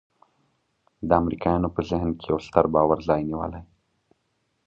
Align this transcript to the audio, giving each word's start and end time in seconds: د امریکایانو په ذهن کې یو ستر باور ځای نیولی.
د 1.07 1.09
امریکایانو 1.21 1.73
په 1.75 1.81
ذهن 1.89 2.09
کې 2.19 2.25
یو 2.31 2.39
ستر 2.45 2.65
باور 2.73 2.99
ځای 3.07 3.21
نیولی. 3.29 3.61